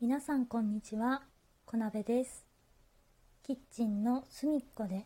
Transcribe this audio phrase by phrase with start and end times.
[0.00, 1.24] 皆さんこんにちは。
[1.66, 2.46] 小鍋です。
[3.42, 5.04] キッチンの隅っこで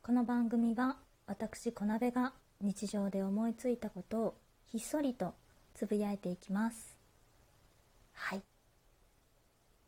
[0.00, 0.96] この番組は
[1.26, 2.32] 私小鍋が
[2.62, 4.34] 日常で思いついたことを
[4.64, 5.34] ひっそりと
[5.74, 6.96] つぶやいていきます。
[8.14, 8.42] はい。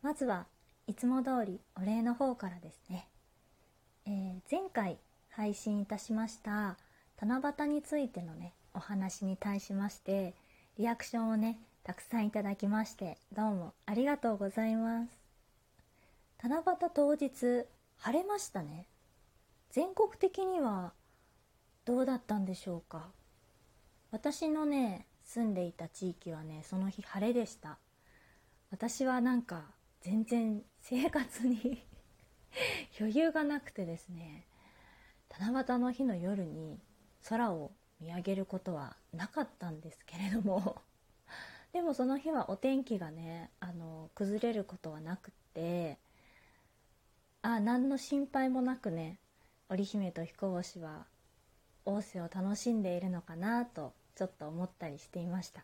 [0.03, 0.45] まずは
[0.85, 3.07] いつも通りお礼の方からですね、
[4.05, 4.99] えー前回
[5.31, 6.77] 配信いたしました
[7.19, 10.35] 七夕についてのねお話に対しまして
[10.77, 15.09] リアクションをねたくさんいただきましてどうもありがとうございます。
[16.41, 16.63] 七夕
[16.93, 17.65] 当日
[17.97, 18.85] 晴れましたね。
[19.71, 20.93] 全国的には
[21.85, 23.07] どうだったんでしょうか。
[24.11, 27.77] 私のね住んでいた地域はねその日晴れでした。
[28.71, 29.63] 私はなんか
[30.01, 31.83] 全然生活に
[32.99, 34.45] 余裕がなくてですね
[35.29, 36.79] 七夕の日の夜に
[37.27, 40.81] 空を見上げることはなかったんですけれども
[41.73, 45.97] でもその日はお天気がねあの崩れることはなくって
[47.41, 49.19] あ何の心配もなくね
[49.69, 51.05] 織姫と彦星は
[51.85, 55.63] 大瀬を楽しんでいるのかなとちょっと思ったりしていました。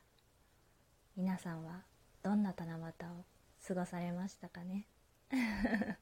[1.18, 1.82] 皆さんは
[2.24, 3.26] どんな七夕を
[3.68, 4.86] 過ごされましたかね？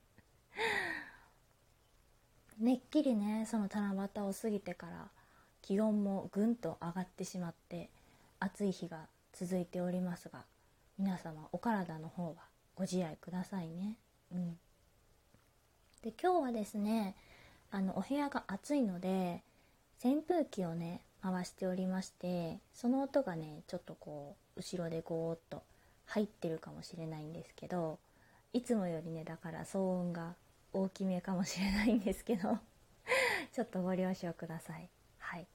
[2.58, 5.10] めっきりねその七夕を過ぎてから
[5.62, 7.90] 気温もぐんと上がってしまって
[8.40, 10.46] 暑い日が続いておりますが
[10.98, 12.36] 皆様お体の方は
[12.76, 13.98] ご自愛くださいね。
[14.32, 14.58] うん、
[16.02, 17.16] で今日はですね
[17.72, 19.44] あのお部屋が暑いので
[20.04, 25.64] 扇風機をね回しておりましてその音がねちょっとこう後ろでゴーッと
[26.06, 28.00] 入ってるかもしれないんですけど
[28.52, 30.36] いつもよりねだから騒音が
[30.74, 32.60] 大きめかもしれないんですけど
[33.52, 34.90] ちょっとご了承ください。
[35.18, 35.48] はい。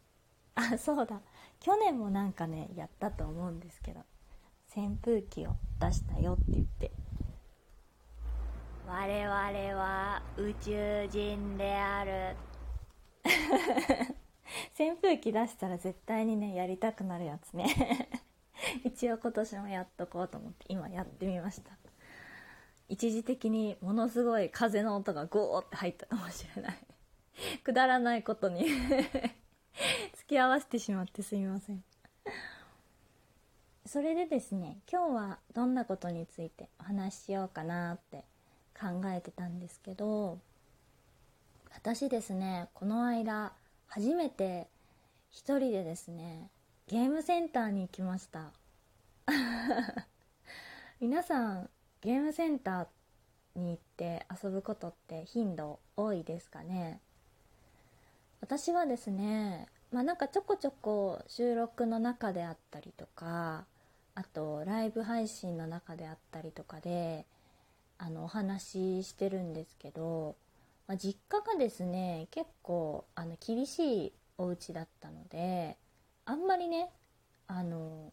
[0.59, 1.20] あそうだ。
[1.61, 4.01] 去年もなんかねやったと思うんですけど
[4.77, 6.91] 扇風機を出したよって言って。
[8.87, 9.37] 我々
[9.78, 12.37] は宇宙人である。
[14.78, 18.09] 扇風機出したら絶対にねやりたくなるやつね。
[18.84, 21.71] 一応今年もやっとこうと思って今やってみました。
[22.88, 26.78] 一時的にものすごい風の音がゴーって入ったかもしれない。
[27.62, 28.66] くだらないことに。
[28.69, 29.47] 付
[30.28, 31.83] き合わせてしまってすみません。
[33.87, 38.25] それでですね今日はどんなことについてお話ししようかなって
[38.78, 40.38] 考えてたんですけど
[41.75, 43.55] 私ですねこの間
[43.87, 44.67] 初めて
[45.31, 46.50] 一人でですね
[46.87, 48.50] ゲームセンターに行きました。
[51.00, 51.71] 皆さん
[52.03, 57.00] ゲームセンターに行って遊ぶことって頻度多いですかね？
[58.41, 63.65] 私はですねまあなんかちょこちょこ収録の中であったりとか
[64.15, 67.25] あとライブ配信の中であったりとかで
[67.99, 70.37] あのお話ししてるんですけど、
[70.87, 75.76] まあ、実家がですね結構あの厳しいお家だったので
[76.25, 76.91] あんまりね
[77.47, 78.12] あの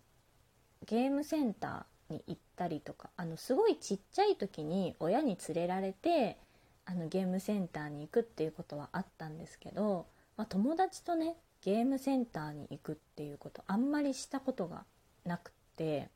[0.85, 6.37] ゲームセンターに行ったりとかあのすごいちっちゃい時に親に連れられて
[6.85, 10.05] あのゲームセンターに行くっていうことはあったんですけど、
[10.37, 14.85] まあ、友達とねゲームセンターに行くっていうことあんまりしたことが
[15.25, 16.09] なくて。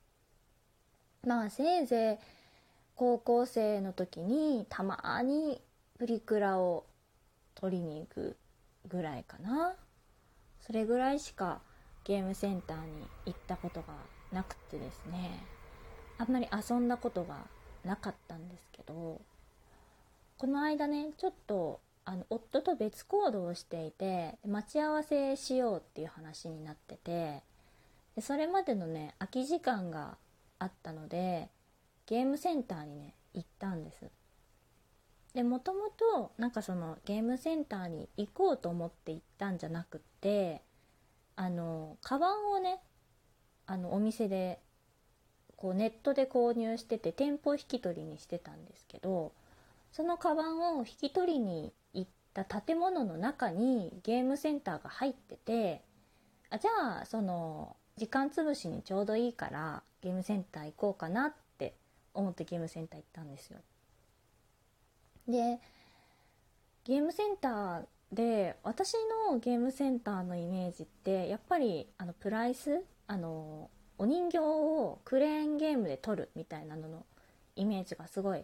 [1.26, 2.24] まあせいぜい
[2.96, 5.60] 高校生の時にたまに
[5.98, 6.86] プリクラを
[7.56, 8.38] 取りに行く
[8.88, 9.76] ぐらいかな。
[10.62, 11.60] それぐらいしか
[12.06, 13.88] ゲームセンターに行ったことが
[14.32, 15.44] なくてですね。
[16.20, 17.48] あんまり遊んだことが
[17.84, 19.22] なかったんですけど
[20.38, 27.44] この間ねちょっとあの夫と別行動をしていて待ち合わせしようっていう話になってて
[28.16, 30.18] でそれまでのね空き時間が
[30.58, 31.50] あったので
[32.08, 34.10] ゲームセンターにね行ったんです。
[35.36, 40.64] でもともとなんかそのゲームセンターに行こうと思って行ったんじゃなくって
[41.36, 42.80] あのカバンをね
[43.68, 44.60] あのお店で
[45.58, 49.32] こうネットで購入してて店舗引き取りにしてたんですけど
[49.92, 55.82] そのカバンを引き取りに行った建物の中にゲームセンターが入ってて
[56.50, 61.76] あじゃあその時間つぶしにちょうどいいからゲームセンター行こうかなって
[62.14, 63.60] 思ってゲームセンター行ったんですよ。
[65.28, 65.60] で
[66.86, 67.82] ゲームセンター
[68.12, 68.94] で私
[69.30, 77.06] のゲームセンターのイメージってやっぱりあのプライスあのお人形をクレーンゲームで撮るみたいなのの
[77.56, 78.44] イメージがすごい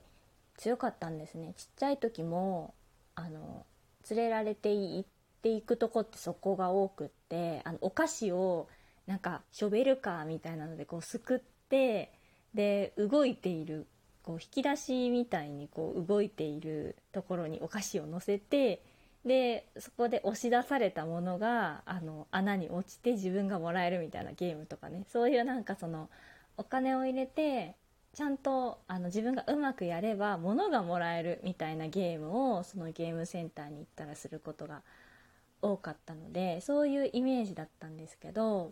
[0.57, 1.53] 強かったんですね。
[1.57, 2.73] ちっちゃい時も
[3.15, 3.65] あの
[4.09, 5.09] 連れられて行っ
[5.41, 8.67] ていくとこってそこが多くってあのお菓子を
[9.07, 12.11] なんかショベルカーみたいなのでこうすくって
[12.53, 13.87] で動いている
[14.23, 18.81] こう引き出しみたいにこう動いているところにお菓子を乗せて
[19.25, 25.05] でそこで押し出されたものがあの穴に落ちて自分がもらえるみたいなゲームとかね。
[25.11, 26.09] そういうなんかその
[26.57, 27.75] お金を入れて
[28.15, 34.83] ちゃんとあの自分がうまくやれば物がもらえるみたいなゲームをそのゲームセンターに行ったらすることが
[35.61, 38.71] 多かったのでそういうイメージだったんですけど、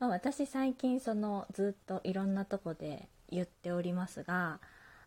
[0.00, 4.60] まあ、私最近そのずっといろんなとこで言っておりますが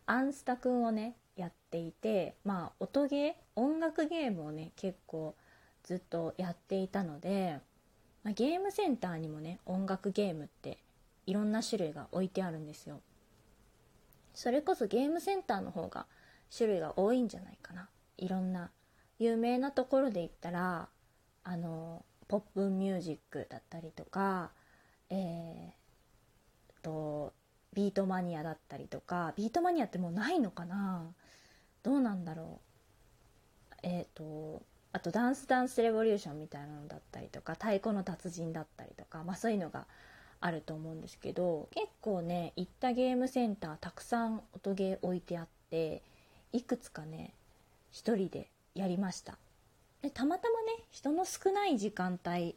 [0.06, 5.36] アンスタくんをねやっていてまあ音ゲー音楽ゲームをね結構
[5.84, 7.60] ずっとやっていたので、
[8.24, 10.78] まあ、ゲームセンターにもね音楽ゲームって
[11.26, 13.00] いろんな種類が置いてあるんですよ。
[14.38, 16.06] それこそゲームセンターの方が
[16.56, 17.88] 種類が多いんじゃないかな。
[18.18, 18.70] いろんな
[19.18, 20.88] 有名なところで言ったら
[21.42, 24.52] あのポップミュージックだったりとか
[25.10, 27.32] えー、と
[27.74, 31.12] ビートマニアだったりとかビートマニアってもうないのかな？
[31.82, 32.60] どうなんだろ
[33.72, 33.74] う。
[33.82, 34.62] えっ、ー、と
[34.92, 39.88] あとダンスダンスレボリューションみたいなのだったりとか太鼓の達人だったりとか、まあ、そういうのが
[40.40, 46.02] あると思うんですけど結構ね行ったゲームセンターたくさん音ゲー置いてあって
[46.52, 47.34] いくつかね
[47.90, 49.38] 一人でやりました。
[50.02, 52.54] でたまたまね人の少ない時間帯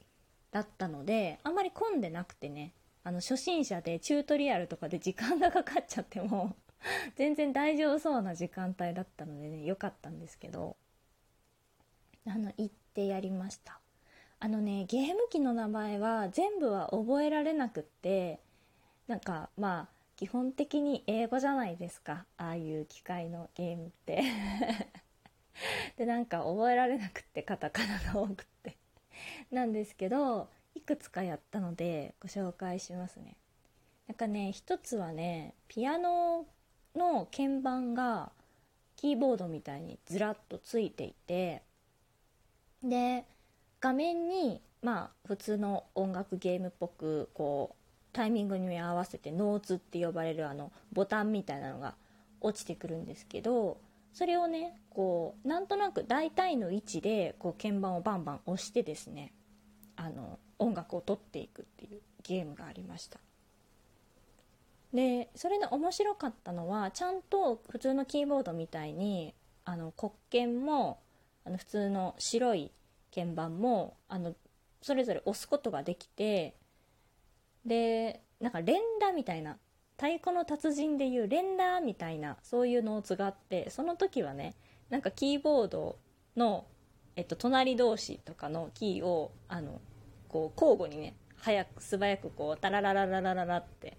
[0.52, 2.74] だったのであんまり混んでなくてね
[3.04, 6.56] あの初心者でチュートリアルとかで時間がかかっちゃっても
[7.16, 10.76] 全然大丈夫そうな時間帯だったのでね良かったんですけど
[12.28, 13.81] あの行ってやりました。
[14.44, 18.40] あのねゲーム機の名前は全部は覚えられなくって
[19.08, 22.26] なんかまあ基本的に英語じゃないですか。
[22.38, 24.24] ああいう機械のゲームって。
[25.98, 28.78] でなんか覚えられなくってカタカナが多くって。
[29.52, 33.38] なんですけどいくつかやったのでご紹介しますね。
[34.08, 36.48] なんかね一つはねピアノ
[36.96, 38.32] の鍵盤が
[38.96, 41.62] キーボードみたいにずらっとついていて
[42.84, 43.26] で
[43.82, 47.76] 画面にまあ普通の音楽ゲームっぽくこう
[48.14, 51.96] タイミングに合わせてノーツって呼ばれるあのボタンみたいなのが
[52.40, 53.78] 落ちてくるんですけど
[54.14, 59.34] それをねこうなんとなく大体の位置でこう鍵盤をバンバン押してですね
[59.96, 63.20] あの音楽を取っていくっていうゲームがありました。
[64.94, 69.34] でそれの面白かったのはちゃんと普通のキーボードみたいに
[69.64, 71.00] あの黒鍵も
[71.46, 72.72] あの普通の白い
[73.14, 74.36] 鍵盤もあの
[74.82, 76.56] それぞれ押すことができて
[77.66, 79.58] でなんか連打みたいな
[79.98, 84.56] 太鼓の達人でいう連打みたいなそういうノーツがあってその時はね
[84.90, 85.98] なんかキーボード
[86.36, 86.66] の、
[87.16, 89.80] えっと、隣同士とかのキーをあの
[90.28, 93.98] こう交互にね早く素早くこうタラララララララって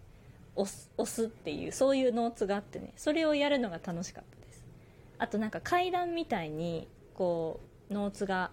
[0.57, 4.65] 押す押すっていうそういうノーツがあってねそれをやるのが楽しかったです。
[5.19, 7.61] あとなんか階段みたいにこ
[7.91, 8.51] うノーツが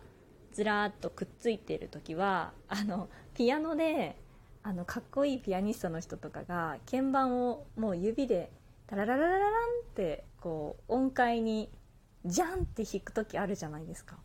[0.59, 4.17] ずらーっとくっついてる時はあのピアノで
[4.61, 8.51] あのかっこいいピアニストの人とかが鍵盤をもう指で
[8.85, 9.51] タララララララン
[9.89, 11.69] ってこう音階に
[12.25, 14.17] ジャンって弾く時あるじゃないですか。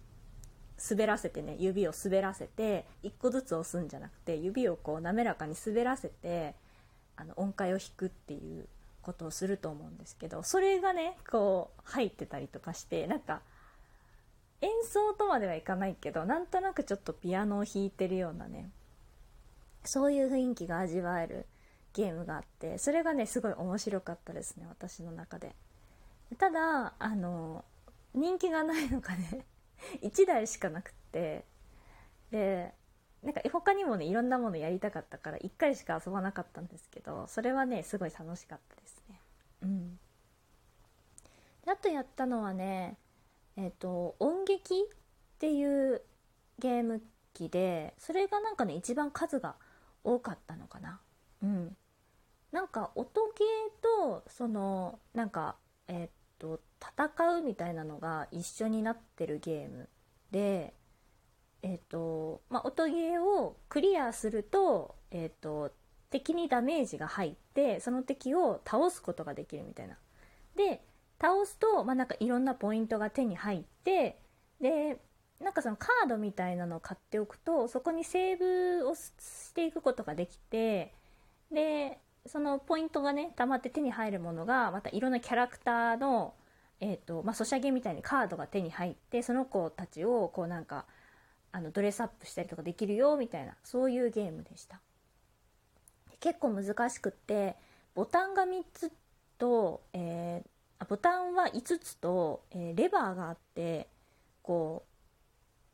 [0.91, 6.57] 滑らせてね指を滑らせて1個ずつ押すんじゃなくて指をこう滑らかに滑らせて
[7.15, 8.67] あの音階を弾くっていう
[9.03, 13.41] ことをすると思うんですけどそれがねこう入ってたりとかしてなんか
[14.65, 18.71] 演奏とまではいかないけどなんとなくちょっとピアノを弾いてるようなね
[19.85, 21.47] そういう雰囲気が味わえる
[21.93, 25.55] ゲームがあってそれがねすごい面白かったですね私の中で。
[26.39, 27.65] ただあの
[28.15, 29.45] 人気がないのがね
[30.03, 31.45] 1台しかなくって
[32.31, 32.73] で
[33.23, 39.21] なんか他にもねいろんなものやりたかったから1回しか遊ばなかったんですけどそれはねすごい楽しかったですね。
[39.63, 39.99] うん。
[41.65, 42.97] であとやったのはね
[43.57, 46.03] えっ、ー、と音劇っていう
[46.59, 49.57] ゲーム機でそれがなんかね一番数が
[50.03, 51.01] 多かったのかな。
[51.43, 51.77] うん。
[52.53, 55.57] なんか音ゲーとそのなんか
[55.89, 59.89] えっ、と戦うみたいなのが一緒になってるゲーム
[60.31, 60.75] で
[61.63, 65.73] えっ、とまあ音ゲーをクリアするとえっ、と
[66.11, 69.99] 敵にダメージが入ってその敵を倒すことができるみたいな。
[70.55, 70.81] で
[71.21, 74.19] 倒すと、まあ、なんかいろんなポイントが手に入って
[74.61, 74.99] で
[75.41, 78.39] なんかそのカードみたいなのを買っておくとそこにセー
[78.81, 80.95] ブをしていくことができて
[81.53, 86.35] でそのポイントがね溜まって手に入るものがまたいろんなキャラクターの、
[86.81, 90.87] えーとまあ、ソシャゲみたいにカードが手に入ってその子たちをこうなんか
[91.53, 94.81] あのドレスアップしたりとかできるよみたいなそういうゲームでした。
[96.21, 97.55] 結構難しくって
[97.95, 98.91] ボタンが3つ
[99.37, 100.49] と、えー、
[100.89, 103.89] ボタンは5つと、えー、レバーがあって
[104.43, 104.85] こ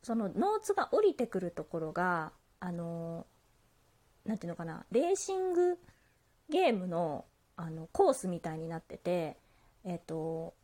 [0.03, 3.27] うそのノーツが降りてくるところがあの
[4.25, 5.79] 何ていうのかなレーシング
[6.49, 7.25] ゲームの
[7.57, 9.37] あのコースみたいになってて
[9.85, 10.55] え、ー、と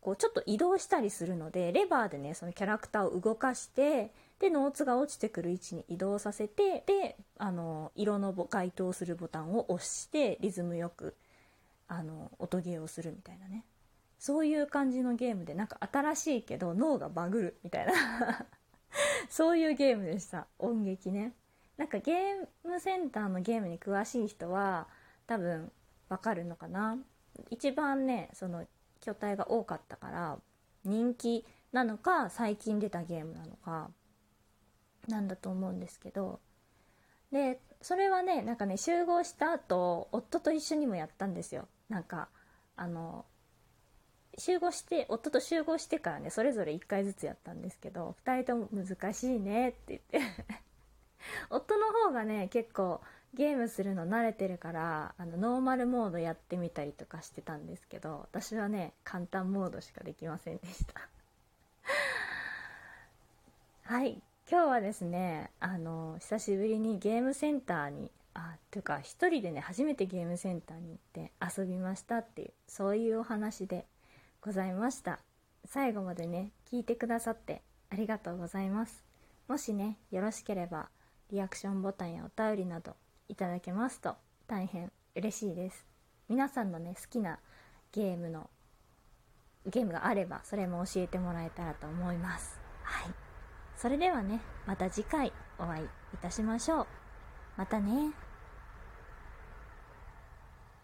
[0.00, 11.16] こうちょっと移動したりするのでレバーでねそのキャラクターを動かしてでノーツが落ちてくる位置に移動させてであの色の該当するボタンを押してリズムよく
[11.88, 13.64] あの音ゲーをするみたいなね。
[14.18, 17.92] そういう感じのゲームでなんか新しいけど脳がバグるみたいな。
[19.28, 20.46] そういうゲームでした。
[20.58, 21.34] 音劇ね。
[21.76, 24.88] なんかゲームセンターのゲームに詳しい人は
[25.26, 25.70] 多分
[26.08, 26.98] わかるのかな。
[27.50, 28.66] 一番ねその
[29.00, 30.38] 巨体が多かったから
[30.84, 33.90] 人気なのか最近出たゲームなのか
[35.06, 36.40] なんだと思うんですけど。
[37.30, 41.68] でそれはねなんかね集合した後夫と一緒にもやったんですよ。
[41.88, 42.28] なんか
[42.74, 43.24] あの
[44.38, 50.20] 集合して夫と集合してからねそれぞれ1回ずつやったんですけど2人とも難しいねって言って。
[51.50, 53.00] 夫の方がね結構
[53.34, 61.08] ゲームするの慣れてるからあのノーマルモードやってみたりとかしてたんですけど私はね簡単モードしかできませんでした。
[63.94, 64.22] はい。
[64.50, 73.84] 今日はですねあの久しぶりにゲームセンターにあというか一人でね初めてゲームセンターに行って遊びましたっていうそういうお話で
[74.40, 75.20] ございました。
[75.64, 79.04] 最後までね聞いてくださってありがとうございます。
[79.48, 80.88] もしねよろしければ
[81.30, 82.96] リアクションボタンやお便りなど
[83.28, 84.14] いただけますと
[84.46, 85.86] 大変嬉しいです。
[86.28, 87.38] 皆さんのね好きな
[87.92, 88.48] ゲームの
[89.66, 92.58] ゲームがあればそれも教えてもらえたらと思います。
[92.82, 93.12] はい。
[93.76, 96.86] それではねまた次回お会いいたしましょう。
[97.56, 98.27] またね。